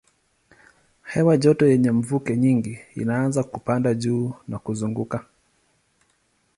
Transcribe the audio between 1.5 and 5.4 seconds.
yenye mvuke nyingi inaanza kupanda juu na kuzunguka.